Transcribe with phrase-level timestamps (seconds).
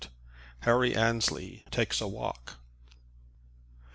[0.61, 2.55] HARRY ANNESLEY TAKES A WALK.